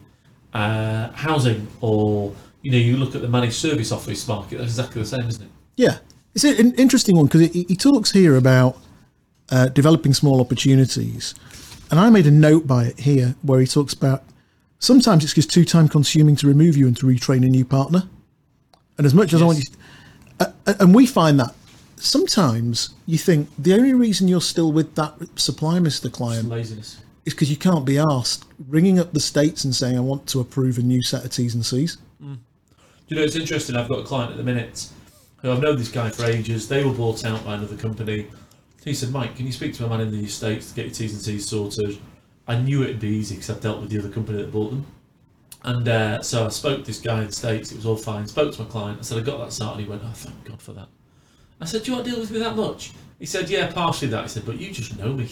[0.52, 4.58] uh, housing, or you know, you look at the managed service office market.
[4.58, 5.50] That's exactly the same, isn't it?
[5.76, 5.98] Yeah,
[6.34, 8.76] it's an interesting one because he, he talks here about
[9.50, 11.34] uh, developing small opportunities,
[11.90, 14.22] and I made a note by it here where he talks about
[14.78, 18.08] sometimes it's just too time consuming to remove you and to retrain a new partner,
[18.96, 19.64] and as much as I want you,
[20.40, 21.54] uh, and we find that
[21.96, 27.02] sometimes you think the only reason you're still with that supply, Mister Client, Laziness.
[27.24, 30.40] is because you can't be asked ringing up the states and saying I want to
[30.40, 31.98] approve a new set of T's and C's.
[33.08, 33.74] You know, it's interesting.
[33.74, 34.88] I've got a client at the minute
[35.42, 36.68] who I've known this guy for ages.
[36.68, 38.28] They were bought out by another company.
[38.84, 40.94] He said, Mike, can you speak to a man in the States to get your
[40.94, 41.98] T's and C's sorted?
[42.48, 44.86] I knew it'd be easy because I've dealt with the other company that bought them.
[45.62, 47.70] And uh, so I spoke to this guy in the States.
[47.70, 48.26] It was all fine.
[48.26, 48.98] Spoke to my client.
[48.98, 49.82] I said, I got that started.
[49.82, 50.88] He went, Oh, thank God for that.
[51.60, 52.92] I said, Do you want to deal with me that much?
[53.18, 54.22] He said, Yeah, partially that.
[54.22, 55.28] He said, But you just know me.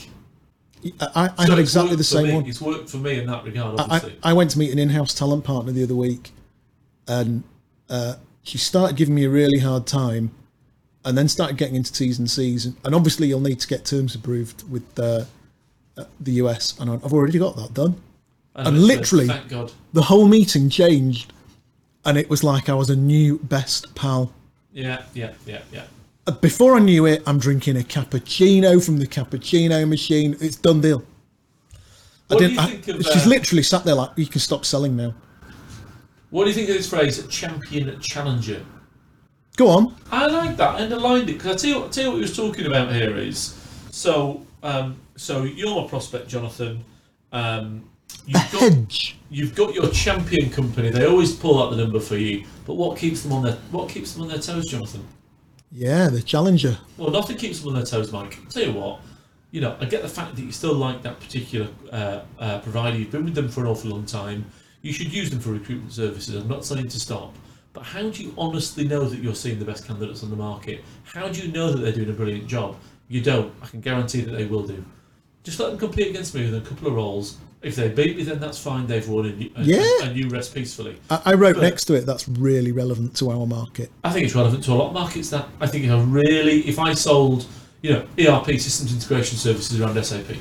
[1.01, 2.35] I, I So had exactly the same me.
[2.35, 2.47] one.
[2.47, 4.19] It's worked for me in that regard, I, obviously.
[4.23, 6.31] I went to meet an in-house talent partner the other week,
[7.09, 7.43] and
[7.89, 10.31] uh, she started giving me a really hard time,
[11.09, 13.87] and then started getting into T's and C's, and, and obviously you'll need to get
[13.87, 15.25] terms approved with uh,
[15.97, 17.97] uh, the US, and I've already got that done.
[18.55, 19.29] and I said, literally-.
[19.95, 21.33] The whole meeting changed,
[22.05, 24.33] and it was like I was a new best pal.
[24.73, 25.85] Yeah, yeah, yeah, yeah.
[26.27, 30.37] Uh, Before I knew it, I'm drinking a cappuccino from the cappuccino machine.
[30.41, 31.03] It's done deal.
[32.27, 34.41] What do I you I- think of, she's uh, literally sat there like, you can
[34.41, 35.15] stop selling now.
[36.29, 38.63] What do you think of this phrase, champion challenger?
[39.59, 39.97] Go on.
[40.13, 42.37] I like that and aligned it because I tell you, tell you what he was
[42.37, 43.59] talking about here is
[43.91, 46.85] so um, so you're my prospect, Jonathan.
[47.33, 47.91] Um,
[48.25, 50.91] you've got you've got your champion company.
[50.91, 53.89] They always pull out the number for you, but what keeps them on their what
[53.89, 55.05] keeps them on their toes, Jonathan?
[55.73, 56.79] Yeah, the challenger.
[56.97, 58.39] Well, nothing keeps them on their toes, Mike.
[58.51, 59.01] tell you what,
[59.51, 62.97] you know, I get the fact that you still like that particular uh, uh, provider.
[62.97, 64.47] You've been with them for an awful long time.
[64.83, 66.37] You should use them for recruitment services.
[66.37, 67.35] I'm not saying to stop,
[67.79, 70.83] but how do you honestly know that you're seeing the best candidates on the market?
[71.05, 72.75] How do you know that they're doing a brilliant job?
[73.09, 73.53] You don't.
[73.63, 74.85] I can guarantee that they will do.
[75.45, 77.37] Just let them compete against me with a couple of roles.
[77.63, 78.89] If they beat me, then that's fine.
[78.89, 79.85] They've won, and you, and, Yeah.
[80.03, 80.97] and you rest peacefully.
[81.09, 82.05] I, I wrote But- next to it.
[82.05, 83.93] That's really relevant to our market.
[84.03, 85.31] I think it's relevant to a lot of markets.
[85.31, 87.47] That I think if I really, if I sold,
[87.83, 90.35] you know, ERP systems integration services around SAP,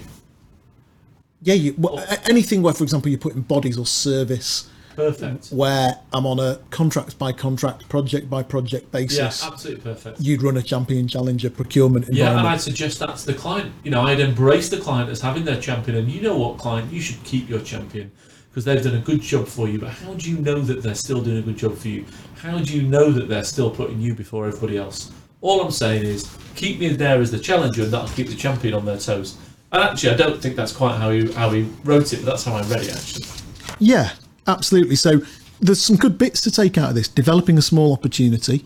[1.44, 4.68] Yeah, you, wh- anything where, for example, you put in bodies or service,
[4.98, 5.50] perfect.
[5.50, 9.18] where I'm on a contract by contract, project by project basis.
[9.42, 10.20] Yeah, absolutely perfect.
[10.20, 12.48] you'd run a champion challenger procurement Yeah, and.
[12.48, 13.72] I'd suggest that's the client.
[13.84, 16.92] You know, I'd embrace the client as having their champion, and you know what, client,
[16.92, 18.12] you should keep your champion
[18.50, 19.78] because they've done a good job for you.
[19.80, 22.06] But how do you know that they're still doing a good job for you?
[22.36, 25.12] How do you know that they're still putting you before everybody else?
[25.42, 28.74] All I'm saying is keep me there as the challenger, and that'll keep the champion
[28.74, 29.38] on their toes.
[29.72, 32.46] And actually, I don't think that's quite how he how he wrote it, but that's
[32.46, 33.26] how I read it actually.
[33.80, 34.14] yeah,
[34.48, 34.96] absolutely.
[34.96, 35.22] So
[35.60, 37.08] there's some good bits to take out of this.
[37.08, 38.66] Developing a small opportunity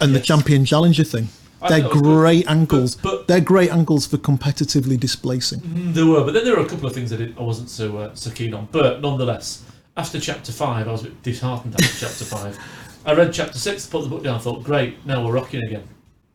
[0.00, 1.28] and the champion challenger thing.
[1.68, 2.02] They're was good.
[2.04, 2.94] great angles.
[2.94, 5.60] but- They're great angles for competitively displacing.
[5.60, 7.68] Mm, There were, but then there were a couple of things I, did, I wasn't
[7.68, 8.68] so uh, so keen on.
[8.70, 9.64] But nonetheless,
[9.96, 12.56] after chapter five, I was a bit disheartened after chapter five.
[13.04, 15.82] I read chapter six, put the book down, I thought, great, now we're rocking again.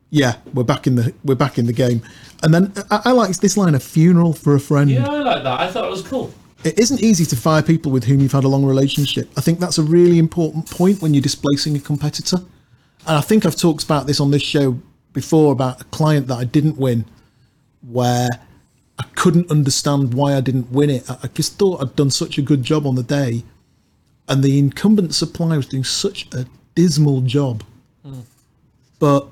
[0.09, 2.01] Yeah, we're back in the we're back in the game.
[2.43, 4.91] And then I, I like this line: a funeral for a friend.
[4.91, 5.59] Yeah, I like that.
[5.61, 6.33] I thought it was cool.
[6.63, 9.29] It isn't easy to fire people with whom you've had a long relationship.
[9.35, 12.37] I think that's a really important point when you're displacing a competitor.
[13.05, 14.79] And I think I've talked about this on this show
[15.11, 17.05] before about a client that I didn't win,
[17.81, 18.29] where
[18.97, 21.09] I couldn't understand why I didn't win it.
[21.09, 23.43] I just thought I'd done such a good job on the day,
[24.29, 26.45] and the incumbent supplier was doing such a
[26.75, 27.63] dismal job.
[28.03, 28.21] Hmm.
[28.99, 29.27] But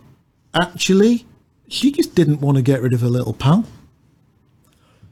[0.53, 1.25] actually,
[1.69, 3.65] she just didn't want to get rid of her little pal.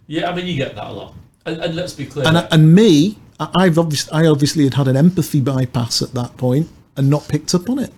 [0.08, 1.14] Yeah, I mean, you get that a lot.
[1.46, 2.28] And, and let's be clear.
[2.28, 6.14] and uh, and me, I- I've obviously I obviously had had an empathy bypass at
[6.14, 7.92] that point and not picked up on it.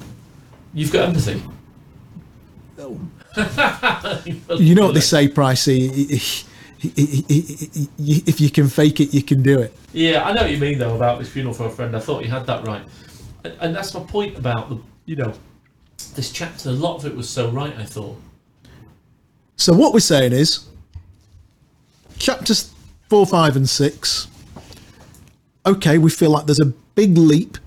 [0.74, 1.42] you've got empathy.
[4.58, 6.46] You know what they say, Pricey.
[6.84, 9.74] If you can fake it, you can do it.
[9.94, 11.96] Yeah, I know what you mean though about this funeral for a friend.
[11.96, 12.84] I thought you had that right,
[13.44, 15.34] and, and that's my point about the you know
[16.16, 16.70] this chapter.
[16.70, 17.74] A lot of it was so right.
[17.78, 18.20] I thought.
[19.56, 20.66] So what we're saying is,
[22.18, 22.74] chapters
[23.12, 24.30] four, five, and six.
[25.66, 27.58] Okay, we feel like there's a big leap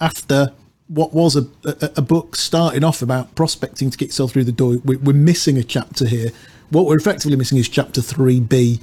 [0.00, 0.52] after
[0.86, 4.52] what was a, a, a book starting off about prospecting to get yourself through the
[4.52, 4.76] door.
[4.84, 6.30] We, we're missing a chapter here.
[6.70, 8.78] What we're effectively missing is chapter three B,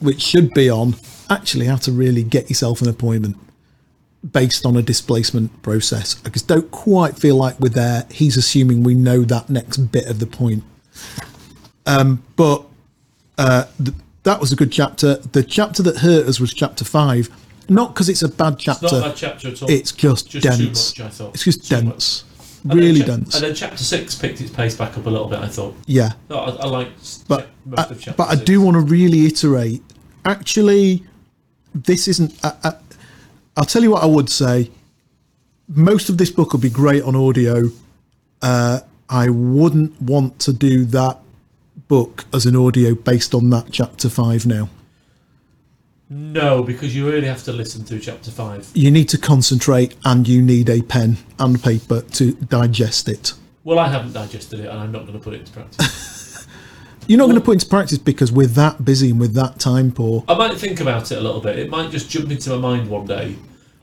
[0.00, 0.96] which should be on
[1.30, 3.38] actually how to really get yourself an appointment
[4.30, 6.20] based on a displacement process.
[6.26, 8.06] I just don't quite feel like we're there.
[8.10, 10.62] He's assuming we know that next bit of the point.
[11.86, 12.66] Um, but
[13.38, 13.96] uh, th-
[14.26, 15.16] that was a good chapter.
[15.16, 17.30] The chapter that hurt us was chapter five,
[17.68, 18.86] not because it's a bad chapter.
[18.86, 19.70] It's not a bad chapter at all.
[19.70, 20.92] It's just, just dense.
[20.92, 21.34] Too much, I thought.
[21.34, 21.84] It's just Too much.
[21.94, 22.24] dense,
[22.64, 23.34] then really chap- dense.
[23.36, 25.38] And then chapter six picked its pace back up a little bit.
[25.38, 25.76] I thought.
[25.86, 28.80] yeah, No, I, I liked but most I, of chapter but I do want to
[28.80, 29.82] really iterate.
[30.24, 31.04] Actually,
[31.72, 32.34] this isn't.
[32.44, 32.72] I, I,
[33.56, 34.72] I'll tell you what I would say.
[35.68, 37.70] Most of this book would be great on audio.
[38.42, 41.20] Uh, I wouldn't want to do that
[41.88, 44.68] book as an audio based on that chapter five now.
[46.08, 48.68] No, because you really have to listen through chapter five.
[48.74, 53.32] You need to concentrate and you need a pen and paper to digest it.
[53.64, 56.46] Well, I haven't digested it, and I'm not going to put it into practice.
[57.08, 59.58] You're not going to put it into practice because we're that busy and with that
[59.58, 60.24] time poor.
[60.28, 61.58] I might think about it a little bit.
[61.58, 63.36] It might just jump into my mind one day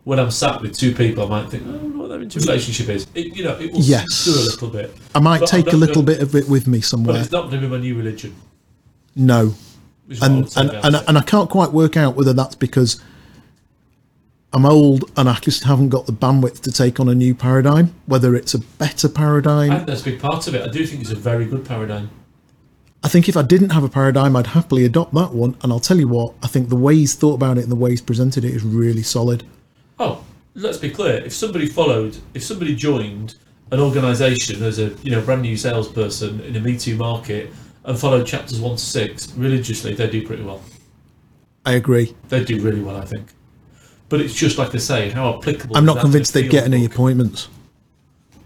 [0.04, 1.24] when I'm sat with two people.
[1.26, 3.08] I might think, oh, I don't know what their relationship is.
[3.16, 4.28] It, you know, it will Yes.
[4.28, 4.96] a little bit.
[5.16, 7.16] I might But take a little gonna- bit of it with me somewhere.
[7.16, 8.36] But it's not going to be my new religion.
[9.16, 9.56] No.
[10.22, 13.00] I And and, and, and I can't quite work out whether that's because
[14.52, 17.96] I'm old and I just haven't got the bandwidth to take on a new paradigm,
[18.06, 19.72] whether it's a better I paradigm.
[19.72, 20.62] think that's a big part of it.
[20.64, 22.10] I do think it's a very good paradigm.
[23.04, 25.56] I think if I didn't have a paradigm, I'd happily adopt that one.
[25.64, 27.76] And I'll tell you what, I think the way he's thought about it and the
[27.76, 29.44] way he's presented it is really solid.
[30.00, 30.24] Oh,
[30.56, 31.18] let's be clear.
[31.18, 33.36] If somebody followed, if somebody joined
[33.72, 37.52] an organisation as a you know brand new salesperson in a Me Too market
[37.86, 40.62] and followed chapters one to six religiously, they do pretty well.
[41.66, 42.16] I agree.
[42.30, 43.28] They do really well, I think.
[44.10, 45.78] But it's just like I say, how applicable.
[45.78, 46.96] I'm not convinced they'd get field any book?
[46.96, 47.48] appointments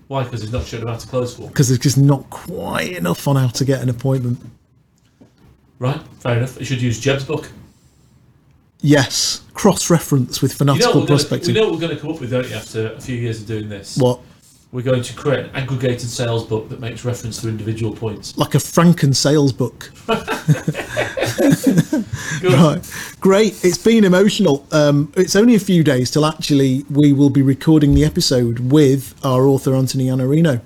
[0.07, 0.23] Why?
[0.23, 1.47] Because he's not showing them how to close for.
[1.47, 4.39] because there's just not quite enough on how to get an appointment.
[5.79, 6.57] Right, fair enough.
[6.59, 7.49] You should use Jeb's book.
[8.81, 11.53] Yes, cross reference with You know, fanatical gonna, prospecting.
[11.53, 12.55] we know what we're going to come up with, don't you?
[12.55, 14.19] After a few years of doing this, what?
[14.71, 18.37] we're going to create an aggregated sales book that makes reference to individual points.
[18.37, 19.91] Like a Franken sales book.
[22.43, 23.15] Right.
[23.19, 23.63] Great.
[23.63, 24.65] It's been emotional.
[24.71, 29.15] Um, it's only a few days till actually we will be recording the episode with
[29.23, 30.61] our author Anthony Iannarino.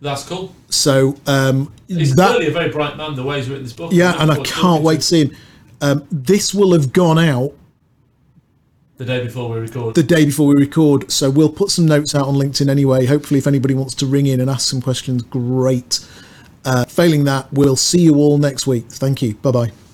[0.00, 0.54] That's cool.
[0.68, 3.14] So um, He's that clearly a very bright man.
[3.14, 3.92] The way he's written this book.
[3.92, 5.36] yeah, and I can't wait to see him.
[5.80, 7.52] Um, this will have gone out
[8.96, 9.94] The day before we record.
[9.94, 13.06] the day before we record, so we'll put some notes out on LinkedIn anyway.
[13.06, 16.00] Hopefully, if anybody wants to ring in and ask some questions, great.
[16.64, 18.86] Uh, failing that, we'll see you all next week.
[18.88, 19.34] Thank you.
[19.34, 19.85] Bye bye.